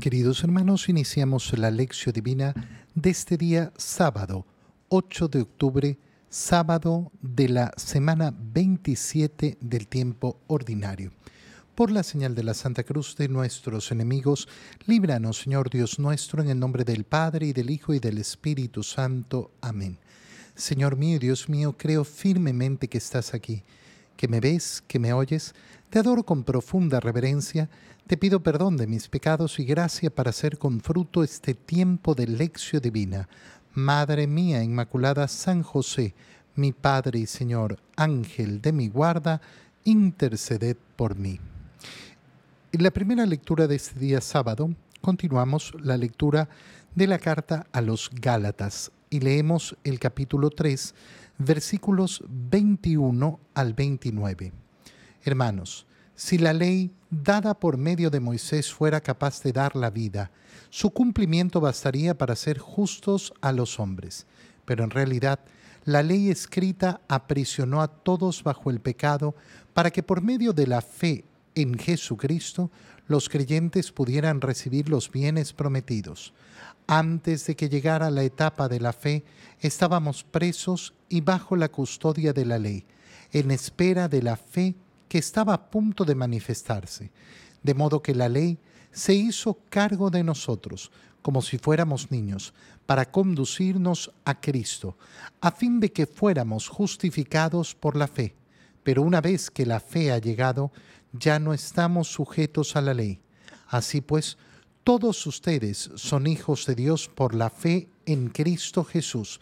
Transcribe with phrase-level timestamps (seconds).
[0.00, 2.54] Queridos hermanos, iniciamos la lección divina
[2.94, 4.46] de este día sábado,
[4.88, 5.98] 8 de octubre,
[6.30, 11.12] sábado de la semana 27 del tiempo ordinario.
[11.74, 14.48] Por la señal de la Santa Cruz de nuestros enemigos,
[14.86, 18.82] líbranos, Señor Dios nuestro, en el nombre del Padre y del Hijo y del Espíritu
[18.82, 19.50] Santo.
[19.60, 19.98] Amén.
[20.54, 23.64] Señor mío Dios mío, creo firmemente que estás aquí,
[24.16, 25.54] que me ves, que me oyes.
[25.90, 27.68] Te adoro con profunda reverencia.
[28.06, 32.28] Te pido perdón de mis pecados y gracia para hacer con fruto este tiempo de
[32.28, 33.28] lección divina.
[33.74, 36.14] Madre mía Inmaculada San José,
[36.54, 39.40] mi Padre y Señor, Ángel de mi guarda,
[39.82, 41.40] interceded por mí.
[42.70, 46.48] En la primera lectura de este día sábado, continuamos la lectura
[46.94, 50.94] de la carta a los Gálatas y leemos el capítulo 3,
[51.38, 54.52] versículos 21 al 29.
[55.22, 55.86] Hermanos,
[56.20, 60.30] si la ley dada por medio de Moisés fuera capaz de dar la vida,
[60.68, 64.26] su cumplimiento bastaría para ser justos a los hombres.
[64.66, 65.40] Pero en realidad,
[65.86, 69.34] la ley escrita aprisionó a todos bajo el pecado
[69.72, 72.70] para que por medio de la fe en Jesucristo
[73.06, 76.34] los creyentes pudieran recibir los bienes prometidos.
[76.86, 79.24] Antes de que llegara la etapa de la fe,
[79.60, 82.84] estábamos presos y bajo la custodia de la ley,
[83.32, 84.74] en espera de la fe
[85.10, 87.10] que estaba a punto de manifestarse.
[87.64, 88.60] De modo que la ley
[88.92, 92.54] se hizo cargo de nosotros, como si fuéramos niños,
[92.86, 94.96] para conducirnos a Cristo,
[95.40, 98.36] a fin de que fuéramos justificados por la fe.
[98.84, 100.70] Pero una vez que la fe ha llegado,
[101.12, 103.20] ya no estamos sujetos a la ley.
[103.66, 104.38] Así pues,
[104.84, 109.40] todos ustedes son hijos de Dios por la fe en Cristo Jesús,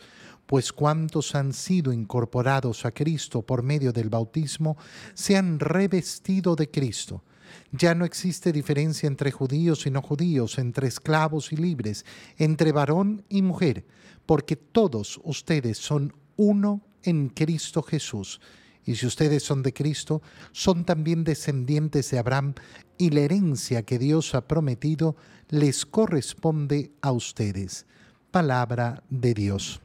[0.48, 4.78] pues cuantos han sido incorporados a Cristo por medio del bautismo,
[5.12, 7.22] se han revestido de Cristo.
[7.70, 12.06] Ya no existe diferencia entre judíos y no judíos, entre esclavos y libres,
[12.38, 13.84] entre varón y mujer,
[14.24, 18.40] porque todos ustedes son uno en Cristo Jesús.
[18.86, 22.54] Y si ustedes son de Cristo, son también descendientes de Abraham,
[22.96, 25.14] y la herencia que Dios ha prometido
[25.50, 27.84] les corresponde a ustedes.
[28.30, 29.82] Palabra de Dios.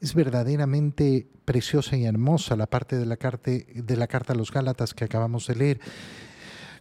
[0.00, 4.50] Es verdaderamente preciosa y hermosa la parte de la, carta, de la carta a los
[4.50, 5.80] Gálatas que acabamos de leer.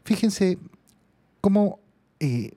[0.03, 0.57] Fíjense
[1.41, 1.79] cómo
[2.19, 2.51] eh,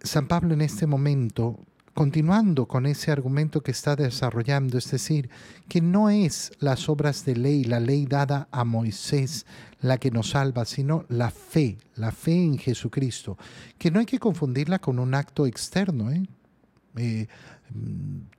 [0.00, 1.58] San Pablo en este momento
[1.96, 5.30] continuando con ese argumento que está desarrollando, es decir,
[5.66, 9.46] que no es las obras de ley, la ley dada a Moisés
[9.80, 13.38] la que nos salva, sino la fe, la fe en Jesucristo,
[13.78, 16.10] que no hay que confundirla con un acto externo.
[16.10, 16.22] ¿eh?
[16.96, 17.28] Eh,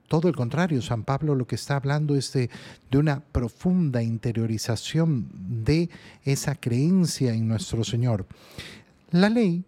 [0.08, 2.50] todo el contrario, San Pablo lo que está hablando es de,
[2.90, 5.28] de, una profunda interiorización
[5.64, 5.90] de
[6.24, 8.26] esa creencia en nuestro Señor.
[9.10, 9.64] La ley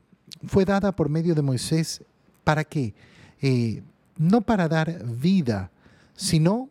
[0.46, 2.02] fue dada por medio de Moisés
[2.44, 2.94] para qué?
[3.42, 3.82] Eh,
[4.16, 5.70] no para dar vida,
[6.14, 6.68] sino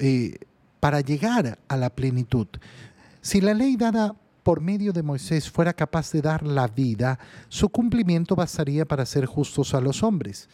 [0.00, 0.38] eh,
[0.80, 2.46] para llegar a la plenitud.
[3.20, 7.18] Si la ley dada por medio de Moisés fuera capaz de dar la vida,
[7.48, 10.48] su cumplimiento bastaría para ser justos a los hombres.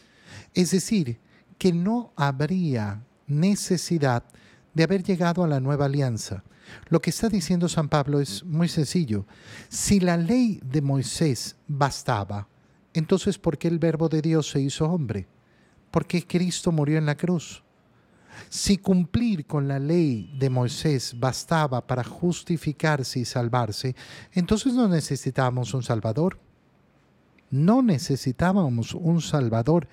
[0.53, 1.19] Es decir,
[1.59, 4.23] que no habría necesidad
[4.73, 6.43] de haber llegado a la nueva alianza.
[6.87, 9.25] Lo que está diciendo San Pablo es muy sencillo.
[9.67, 12.47] Si la ley de Moisés bastaba,
[12.93, 15.27] entonces, ¿por qué el verbo de Dios se hizo hombre?
[15.91, 17.63] Porque Cristo murió en la cruz.
[18.47, 23.95] Si cumplir con la ley de Moisés bastaba para justificarse y salvarse,
[24.31, 26.39] entonces no necesitábamos un Salvador.
[27.51, 29.87] No necesitábamos un Salvador,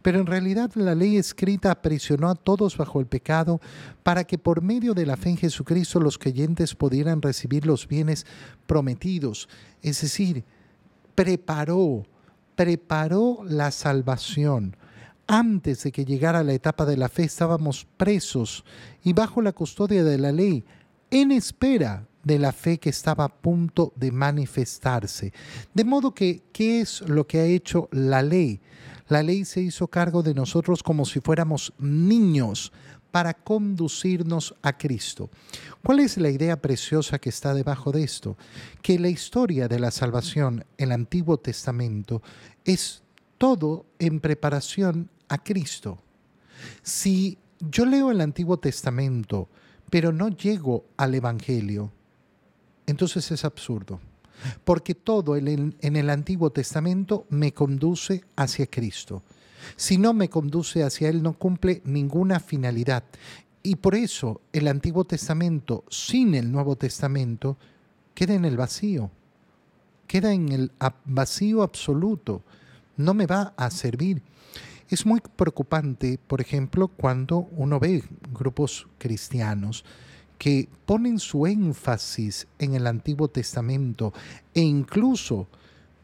[0.00, 3.60] pero en realidad la ley escrita aprisionó a todos bajo el pecado
[4.02, 8.26] para que por medio de la fe en Jesucristo los creyentes pudieran recibir los bienes
[8.66, 9.48] prometidos.
[9.82, 10.44] Es decir,
[11.14, 12.04] preparó
[12.54, 14.76] preparó la salvación.
[15.26, 18.64] Antes de que llegara la etapa de la fe estábamos presos
[19.02, 20.64] y bajo la custodia de la ley,
[21.10, 25.32] en espera de la fe que estaba a punto de manifestarse.
[25.74, 28.60] De modo que, ¿qué es lo que ha hecho la ley?
[29.08, 32.72] La ley se hizo cargo de nosotros como si fuéramos niños
[33.10, 35.30] para conducirnos a Cristo.
[35.84, 38.36] ¿Cuál es la idea preciosa que está debajo de esto?
[38.80, 42.22] Que la historia de la salvación, el Antiguo Testamento,
[42.64, 43.02] es
[43.36, 45.98] todo en preparación a Cristo.
[46.82, 49.48] Si yo leo el Antiguo Testamento,
[49.90, 51.92] pero no llego al Evangelio,
[52.86, 54.00] entonces es absurdo.
[54.64, 59.22] Porque todo en el Antiguo Testamento me conduce hacia Cristo.
[59.76, 63.04] Si no me conduce hacia Él, no cumple ninguna finalidad.
[63.62, 67.56] Y por eso el Antiguo Testamento sin el Nuevo Testamento
[68.14, 69.10] queda en el vacío,
[70.08, 70.72] queda en el
[71.04, 72.42] vacío absoluto,
[72.96, 74.22] no me va a servir.
[74.88, 78.02] Es muy preocupante, por ejemplo, cuando uno ve
[78.32, 79.84] grupos cristianos
[80.42, 84.12] que ponen su énfasis en el Antiguo Testamento
[84.52, 85.46] e incluso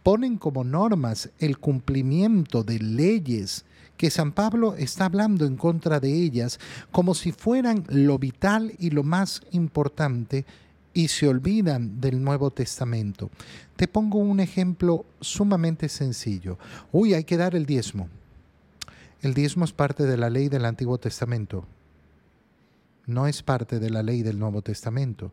[0.04, 3.64] ponen como normas el cumplimiento de leyes
[3.96, 6.60] que San Pablo está hablando en contra de ellas
[6.92, 10.46] como si fueran lo vital y lo más importante
[10.94, 13.30] y se olvidan del Nuevo Testamento.
[13.74, 16.58] Te pongo un ejemplo sumamente sencillo.
[16.92, 18.08] Uy, hay que dar el diezmo.
[19.20, 21.66] El diezmo es parte de la ley del Antiguo Testamento.
[23.08, 25.32] No es parte de la ley del Nuevo Testamento.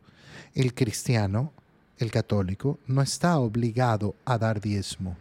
[0.56, 1.54] El cristiano,
[2.00, 5.16] el católico, no está obligado a dar diezmo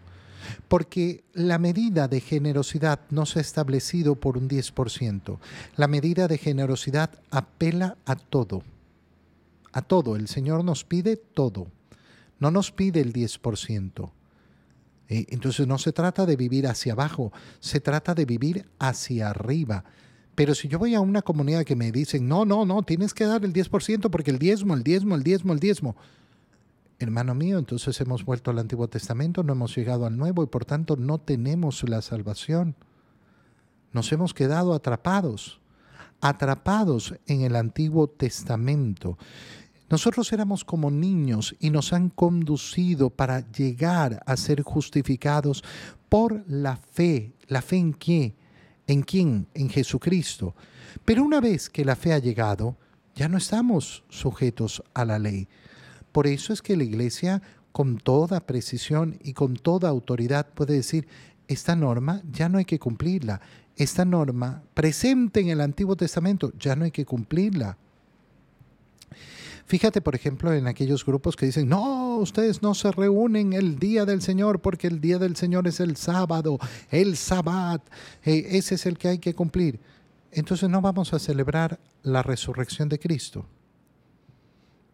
[0.68, 5.38] porque la medida de generosidad no se ha establecido por un 10%.
[5.76, 8.62] La medida de generosidad apela a todo.
[9.72, 10.16] A todo.
[10.16, 11.68] El Señor nos pide todo.
[12.38, 14.10] No nos pide el 10%.
[15.08, 19.84] Eh, entonces no se trata de vivir hacia abajo, se trata de vivir hacia arriba.
[20.34, 23.24] Pero si yo voy a una comunidad que me dicen, no, no, no, tienes que
[23.24, 25.96] dar el 10% porque el diezmo, el diezmo, el diezmo, el diezmo
[26.98, 30.64] hermano mío, entonces hemos vuelto al Antiguo Testamento, no hemos llegado al Nuevo y por
[30.64, 32.76] tanto no tenemos la salvación.
[33.92, 35.60] Nos hemos quedado atrapados,
[36.20, 39.18] atrapados en el Antiguo Testamento.
[39.90, 45.62] Nosotros éramos como niños y nos han conducido para llegar a ser justificados
[46.08, 47.34] por la fe.
[47.46, 48.34] ¿La fe en qué?
[48.86, 49.46] ¿En quién?
[49.54, 50.54] En Jesucristo.
[51.04, 52.76] Pero una vez que la fe ha llegado,
[53.14, 55.48] ya no estamos sujetos a la ley.
[56.12, 57.42] Por eso es que la iglesia
[57.72, 61.08] con toda precisión y con toda autoridad puede decir,
[61.48, 63.40] esta norma ya no hay que cumplirla.
[63.76, 67.76] Esta norma presente en el Antiguo Testamento ya no hay que cumplirla.
[69.66, 74.04] Fíjate, por ejemplo, en aquellos grupos que dicen, no, ustedes no se reúnen el día
[74.04, 76.58] del Señor porque el día del Señor es el sábado,
[76.90, 77.82] el sabbat,
[78.24, 79.80] eh, ese es el que hay que cumplir.
[80.30, 83.46] Entonces no vamos a celebrar la resurrección de Cristo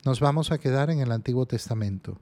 [0.04, 2.18] nos vamos a quedar en el Antiguo Testamento.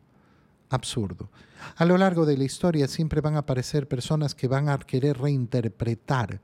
[0.70, 1.30] Absurdo.
[1.76, 5.18] A lo largo de la historia siempre van a aparecer personas que van a querer
[5.18, 6.40] reinterpretar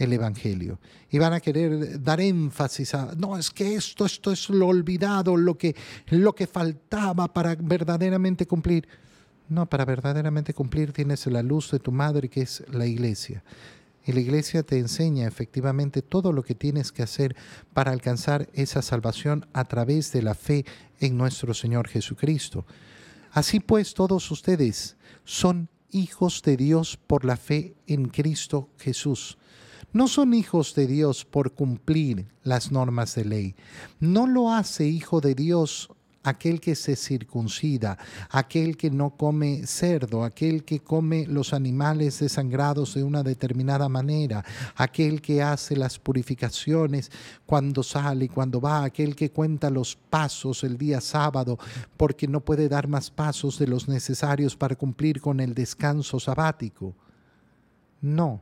[0.00, 0.80] el Evangelio
[1.10, 5.36] y van a querer dar énfasis a, no, es que esto, esto es lo olvidado,
[5.36, 5.76] lo que,
[6.08, 8.88] lo que faltaba para verdaderamente cumplir.
[9.50, 13.44] No, para verdaderamente cumplir tienes la luz de tu madre que es la iglesia.
[14.06, 17.36] Y la iglesia te enseña efectivamente todo lo que tienes que hacer
[17.74, 20.64] para alcanzar esa salvación a través de la fe
[20.98, 22.64] en nuestro Señor Jesucristo.
[23.32, 29.36] Así pues, todos ustedes son hijos de Dios por la fe en Cristo Jesús.
[29.92, 33.54] No son hijos de Dios por cumplir las normas de ley.
[33.98, 35.90] No lo hace hijo de Dios
[36.22, 37.98] aquel que se circuncida,
[38.30, 44.44] aquel que no come cerdo, aquel que come los animales desangrados de una determinada manera,
[44.76, 47.10] aquel que hace las purificaciones
[47.46, 51.58] cuando sale y cuando va, aquel que cuenta los pasos el día sábado
[51.96, 56.94] porque no puede dar más pasos de los necesarios para cumplir con el descanso sabático.
[58.02, 58.40] No,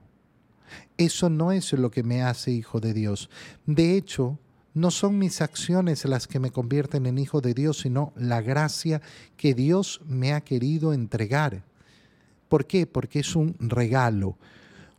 [0.96, 3.30] eso no es lo que me hace hijo de Dios.
[3.66, 4.38] De hecho,
[4.74, 9.00] no son mis acciones las que me convierten en hijo de Dios, sino la gracia
[9.36, 11.64] que Dios me ha querido entregar.
[12.48, 12.86] ¿Por qué?
[12.86, 14.38] Porque es un regalo.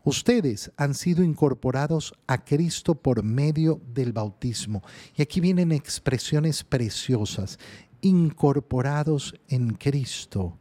[0.04, 4.83] Ustedes han sido incorporados a Cristo por medio del bautismo.
[5.16, 7.59] Y aquí vienen expresiones preciosas.
[8.02, 10.57] Incorporados en Cristo.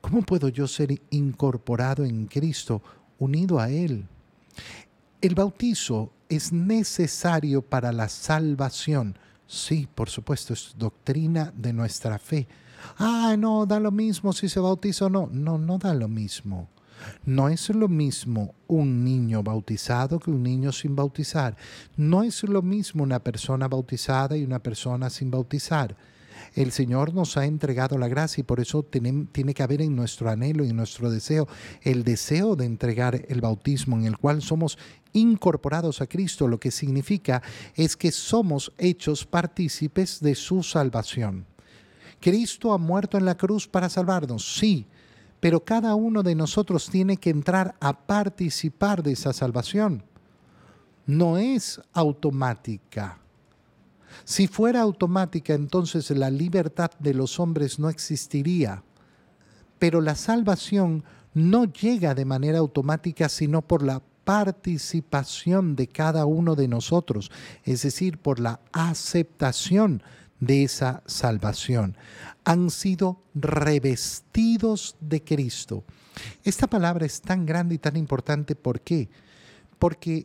[0.00, 2.82] ¿Cómo puedo yo ser incorporado en Cristo,
[3.18, 4.06] unido a Él?
[5.20, 9.16] El bautizo es necesario para la salvación.
[9.46, 12.46] Sí, por supuesto, es doctrina de nuestra fe.
[12.98, 15.28] Ah, no, da lo mismo si se bautiza o no.
[15.32, 16.68] No, no da lo mismo.
[17.24, 21.56] No es lo mismo un niño bautizado que un niño sin bautizar.
[21.96, 25.96] No es lo mismo una persona bautizada y una persona sin bautizar.
[26.56, 30.30] El Señor nos ha entregado la gracia y por eso tiene, que haber en nuestro
[30.30, 31.46] anhelo y en nuestro deseo
[31.82, 34.78] el deseo de entregar el bautismo en el cual somos
[35.12, 37.42] incorporados a Cristo, lo que significa
[37.74, 41.44] es que somos hechos partícipes de su salvación.
[42.20, 44.86] Cristo ha muerto en la cruz para salvarnos, sí,
[45.40, 50.02] pero cada uno de nosotros tiene que entrar a participar de esa salvación.
[51.04, 53.18] No es automática.
[54.24, 58.82] Si fuera automática, entonces la libertad de los hombres no existiría.
[59.78, 61.04] Pero la salvación
[61.34, 67.30] no llega de manera automática, sino por la participación de cada uno de nosotros,
[67.62, 70.02] es decir, por la aceptación
[70.40, 71.96] de esa salvación.
[72.44, 75.84] Han sido revestidos de Cristo.
[76.42, 79.08] Esta palabra es tan grande y tan importante, ¿por qué?
[79.08, 79.25] Porque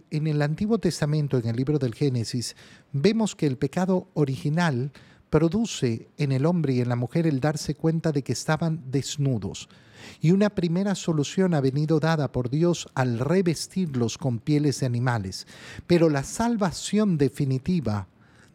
[0.09, 2.55] en el Antiguo Testamento, en el libro del Génesis,
[2.93, 4.91] vemos que el pecado original
[5.29, 9.69] produce en el hombre y en la mujer el darse cuenta de que estaban desnudos.
[10.19, 15.47] Y una primera solución ha venido dada por Dios al revestirlos con pieles de animales.
[15.87, 18.07] Pero la salvación definitiva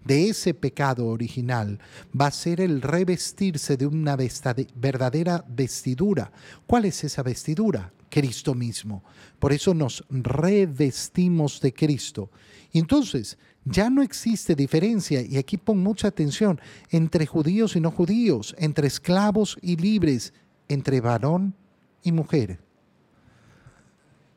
[0.06, 1.78] de ese pecado original
[2.18, 6.30] va a ser el revestirse de una verdadera vestidura.
[6.66, 7.92] ¿Cuál es esa vestidura?
[8.08, 9.02] Cristo mismo.
[9.38, 12.30] Por eso nos revestimos de Cristo.
[12.72, 16.60] Y entonces ya no existe diferencia, y aquí pon mucha atención,
[16.90, 20.32] entre judíos y no judíos, entre esclavos y libres,
[20.68, 21.54] entre varón
[22.02, 22.60] y mujer.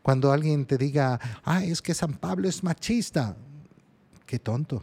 [0.01, 3.37] Cuando alguien te diga, ah, es que San Pablo es machista,
[4.25, 4.81] qué tonto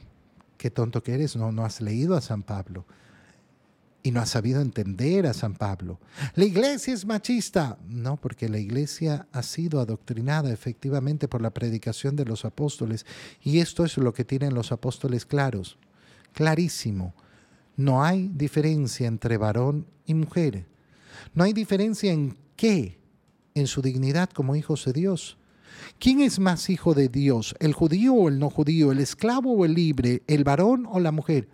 [0.67, 2.87] qué tonto que eres, no, no has leído a San Pablo
[4.03, 6.01] y no has sabido entender a San Pablo.
[6.35, 7.79] La iglesia es machista.
[7.87, 13.07] No, porque la iglesia ha sido adoctrinada efectivamente por la predicación de los apóstoles
[13.45, 15.79] y esto es lo que tienen los apóstoles claros,
[16.33, 17.15] clarísimo.
[17.77, 20.67] No hay diferencia entre varón y mujer.
[21.33, 22.99] No hay diferencia en qué,
[23.55, 25.39] en su dignidad como hijos de Dios.
[25.99, 29.65] ¿Quién es más hijo de Dios, el judío o el no judío, el esclavo o
[29.65, 31.49] el libre, el varón o la mujer?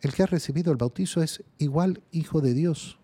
[0.00, 2.98] El que ha recibido el bautizo es igual hijo de Dios.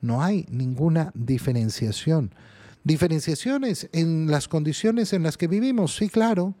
[0.00, 2.34] No hay ninguna diferenciación.
[2.82, 6.54] Diferenciaciones en las condiciones en las que vivimos, sí, claro.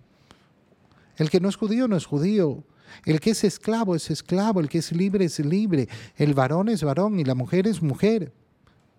[1.16, 2.64] El que no es judío no es judío.
[3.04, 4.60] El que es esclavo es esclavo.
[4.60, 5.88] El que es libre es libre.
[6.16, 8.32] El varón es varón y la mujer es mujer.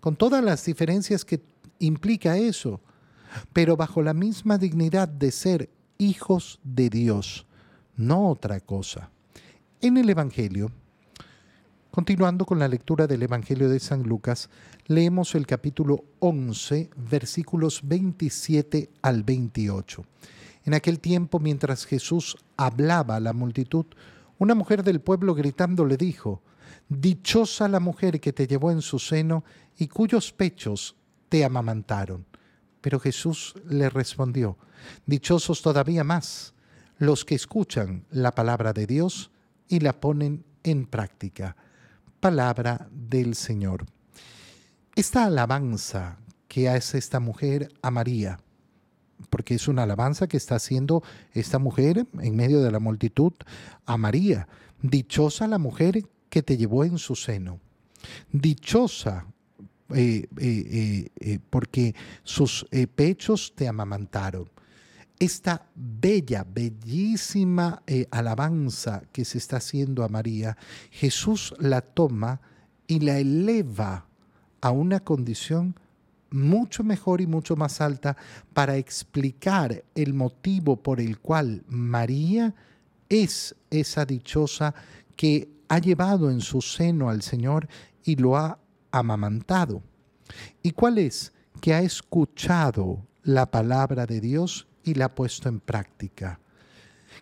[0.00, 1.40] Con todas las diferencias que
[1.78, 2.80] implica eso
[3.52, 7.46] pero bajo la misma dignidad de ser hijos de Dios,
[7.96, 9.10] no otra cosa.
[9.80, 10.70] En el Evangelio,
[11.90, 14.50] continuando con la lectura del Evangelio de San Lucas,
[14.86, 20.04] leemos el capítulo 11, versículos 27 al 28.
[20.64, 23.86] En aquel tiempo, mientras Jesús hablaba a la multitud,
[24.38, 26.42] una mujer del pueblo gritando le dijo,
[26.88, 29.44] Dichosa la mujer que te llevó en su seno
[29.78, 30.96] y cuyos pechos
[31.28, 32.26] te amamantaron.
[32.86, 34.56] Pero Jesús le respondió,
[35.06, 36.54] Dichosos todavía más
[36.98, 39.32] los que escuchan la palabra de Dios
[39.66, 41.56] y la ponen en práctica.
[42.20, 43.86] Palabra del Señor.
[44.94, 48.38] Esta alabanza que hace esta mujer a María,
[49.30, 51.02] porque es una alabanza que está haciendo
[51.32, 53.32] esta mujer en medio de la multitud
[53.84, 54.46] a María.
[54.80, 57.58] Dichosa la mujer que te llevó en su seno.
[58.30, 59.26] Dichosa
[59.94, 64.50] eh, eh, eh, porque sus pechos te amamantaron.
[65.18, 70.58] Esta bella, bellísima alabanza que se está haciendo a María,
[70.90, 72.40] Jesús la toma
[72.86, 74.06] y la eleva
[74.60, 75.78] a una condición
[76.30, 78.16] mucho mejor y mucho más alta
[78.52, 82.54] para explicar el motivo por el cual María
[83.08, 84.74] es esa dichosa
[85.16, 87.68] que ha llevado en su seno al Señor
[88.04, 88.58] y lo ha
[88.98, 89.82] amamantado.
[90.62, 91.32] ¿Y cuál es?
[91.60, 96.40] Que ha escuchado la palabra de Dios y la ha puesto en práctica.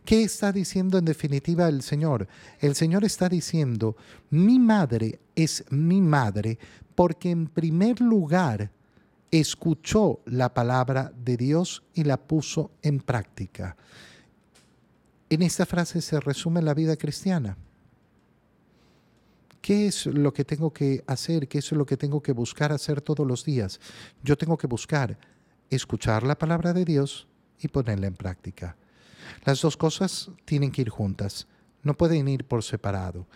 [0.04, 2.28] ¿Qué está diciendo en definitiva el Señor?
[2.60, 3.96] El Señor está diciendo,
[4.30, 6.58] mi madre es mi madre
[6.94, 8.70] porque en primer lugar
[9.30, 13.76] escuchó la palabra de Dios y la puso en práctica.
[15.30, 17.56] En esta frase se resume la vida cristiana.
[19.64, 21.48] ¿Qué es lo que tengo que hacer?
[21.48, 23.80] ¿Qué es lo que tengo que buscar hacer todos los días?
[24.22, 25.16] Yo tengo que buscar
[25.70, 27.26] escuchar la palabra de Dios
[27.58, 28.76] y ponerla en práctica.
[29.46, 31.46] Las dos cosas tienen que ir juntas,
[31.82, 33.26] no pueden ir por separado.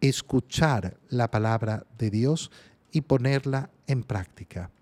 [0.00, 2.50] Escuchar la palabra de Dios
[2.90, 4.72] y ponerla en práctica.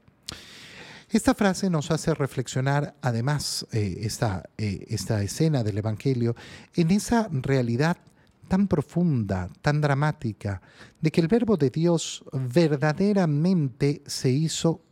[1.11, 6.35] Esta frase nos hace reflexionar, además, eh, esta, eh, esta escena del Evangelio,
[6.75, 7.99] en esa realidad
[8.45, 10.61] tan profunda, tan dramática,
[11.01, 14.83] de que el verbo de Dios verdaderamente se hizo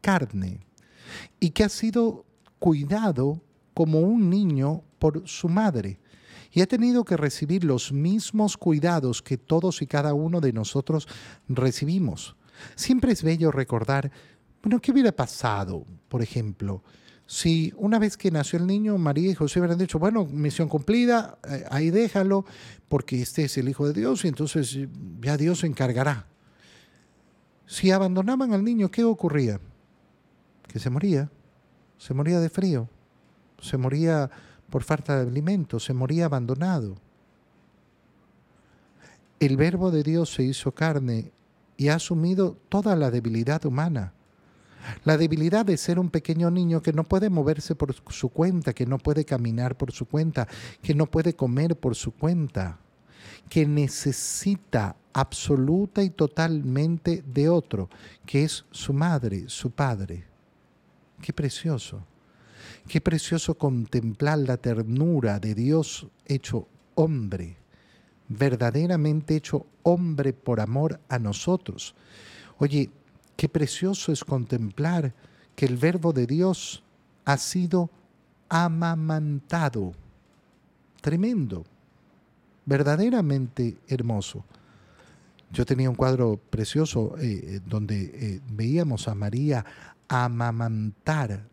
[0.00, 0.60] carne
[1.40, 2.24] y que ha sido
[2.58, 3.42] cuidado
[3.74, 6.00] como un niño por su madre
[6.50, 11.06] y ha tenido que recibir los mismos cuidados que todos y cada uno de nosotros
[11.48, 12.36] recibimos.
[12.74, 14.10] Siempre es bello recordar,
[14.62, 16.82] bueno, ¿qué hubiera pasado, por ejemplo,
[17.30, 21.36] si una vez que nació el niño, María y José hubieran dicho, bueno, misión cumplida,
[21.46, 22.46] eh, ahí déjalo,
[22.88, 24.88] porque este es el Hijo de Dios y entonces eh,
[25.20, 26.26] ya Dios se encargará.
[27.66, 29.60] Si abandonaban al niño, ¿qué ocurría?
[30.68, 31.30] Que se moría,
[31.98, 32.88] se moría de frío,
[33.60, 34.30] se moría
[34.70, 36.96] por falta de alimento, se moría abandonado.
[39.38, 41.30] El verbo de Dios se hizo carne
[41.76, 44.14] y ha asumido toda la debilidad humana
[45.04, 48.86] La debilidad de ser un pequeño niño que no puede moverse por su cuenta, que
[48.86, 50.48] no puede caminar por su cuenta,
[50.82, 52.78] que no puede comer por su cuenta,
[53.48, 57.88] que necesita absoluta y totalmente de otro,
[58.24, 60.24] que es su madre, su padre.
[61.20, 62.02] Qué precioso.
[62.86, 67.56] Qué precioso contemplar la ternura de Dios hecho hombre,
[68.28, 71.94] verdaderamente hecho hombre por amor a nosotros.
[72.58, 72.90] Oye,
[73.38, 75.14] qué precioso es contemplar
[75.54, 76.82] que el verbo de Dios
[77.24, 77.88] ha sido
[78.48, 79.92] amamantado.
[81.00, 81.64] Tremendo,
[82.66, 84.44] verdaderamente hermoso.
[85.52, 89.64] Yo tenía un cuadro precioso eh, eh, donde eh, veíamos a María
[90.08, 91.46] amamantar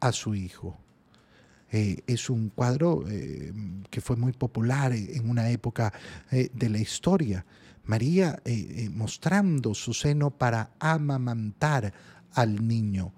[0.00, 0.76] a su hijo.
[1.70, 3.04] es un cuadro
[3.90, 5.92] que fue muy popular en una época
[6.30, 7.44] de la historia.
[7.88, 8.40] María
[8.92, 11.92] mostrando su seno para amamantar
[12.34, 13.12] al niño.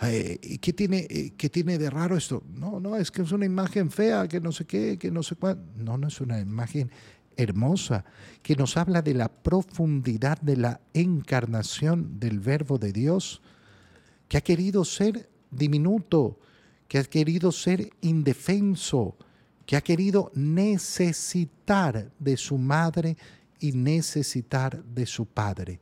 [0.00, 2.42] ¿qué, tiene, ¿Qué tiene de raro esto?
[2.54, 5.36] No, no, es que es una imagen fea, que no sé qué, que no sé
[5.36, 5.62] cuánto.
[5.76, 6.90] No, no es una imagen
[7.36, 8.04] hermosa
[8.42, 13.42] que nos habla de la profundidad de la encarnación del Verbo de Dios,
[14.28, 16.38] que ha querido ser diminuto,
[16.88, 19.16] que ha querido ser indefenso,
[19.66, 23.16] que ha querido necesitar de su madre
[23.64, 25.80] y necesitar de su padre.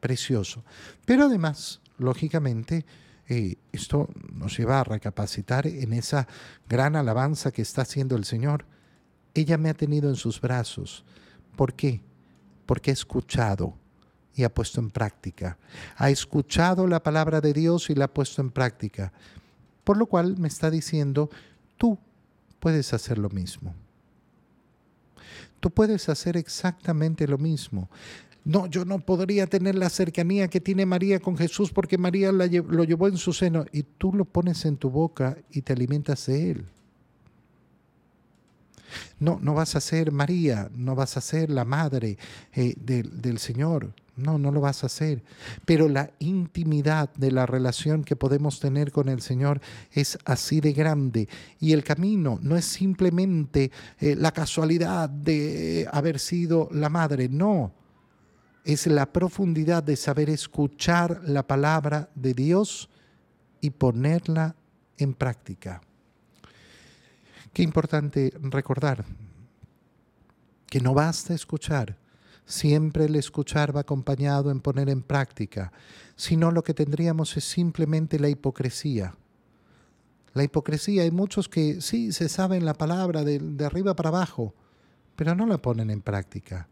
[0.00, 0.64] Precioso.
[1.04, 2.84] Pero además, lógicamente,
[3.28, 6.26] eh, esto nos lleva a recapacitar en esa
[6.68, 8.66] gran alabanza que está haciendo el Señor
[9.34, 11.04] ella me ha tenido en sus brazos.
[11.56, 12.00] ¿Por qué?
[12.66, 13.74] Porque ha escuchado
[14.34, 15.58] y ha puesto en práctica.
[15.96, 19.12] Ha escuchado la palabra de Dios y la ha puesto en práctica.
[19.82, 21.28] Por lo cual me está diciendo,
[21.76, 21.98] tú
[22.60, 23.74] puedes hacer lo mismo.
[25.64, 27.88] Tú puedes hacer exactamente lo mismo.
[28.44, 32.84] No, yo no podría tener la cercanía que tiene María con Jesús porque María lo
[32.84, 36.50] llevó en su seno y tú lo pones en tu boca y te alimentas de
[36.50, 36.66] él.
[39.18, 42.18] No, no vas a ser María, no vas a ser la madre
[42.52, 43.94] eh, del Señor.
[44.16, 45.24] No, no lo vas a hacer.
[45.64, 50.72] Pero la intimidad de la relación que podemos tener con el Señor es así de
[50.72, 51.28] grande.
[51.58, 57.72] Y el camino no es simplemente eh, la casualidad de haber sido la madre, no.
[58.64, 62.88] Es la profundidad de saber escuchar la palabra de Dios
[63.60, 64.54] y ponerla
[64.96, 65.80] en práctica.
[67.52, 69.04] Qué importante recordar
[70.66, 71.96] que no basta escuchar,
[72.44, 75.72] siempre el escuchar va acompañado en poner en práctica,
[76.16, 79.14] sino lo que tendríamos es simplemente la hipocresía.
[80.32, 84.54] La hipocresía, hay muchos que sí se saben la palabra de, de arriba para abajo,
[85.16, 86.68] pero no la ponen en práctica.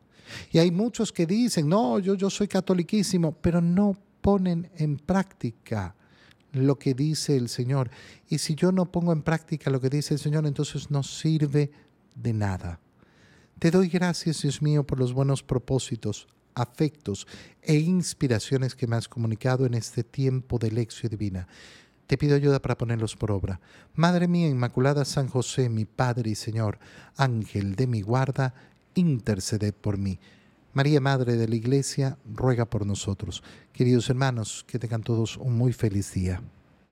[0.50, 5.94] Y hay muchos que dicen, no, yo, yo soy catoliquísimo, pero no ponen en práctica
[6.52, 7.90] lo que dice el Señor.
[8.28, 11.70] Y si yo no pongo en práctica lo que dice el Señor, entonces no sirve
[12.14, 12.80] de nada.
[13.62, 17.28] Te doy gracias, Dios mío, por los buenos propósitos, afectos
[17.62, 21.46] e inspiraciones que me has comunicado en este tiempo de lección divina.
[22.08, 23.60] Te pido ayuda para ponerlos por obra.
[23.94, 26.80] Madre mía Inmaculada San José, mi Padre y Señor,
[27.16, 28.52] Ángel de mi guarda,
[28.96, 30.18] interceded por mí.
[30.72, 33.44] María, Madre de la Iglesia, ruega por nosotros.
[33.72, 36.42] Queridos hermanos, que tengan todos un muy feliz día.